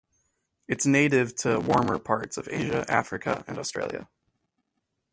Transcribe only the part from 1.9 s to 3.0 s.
parts of Asia,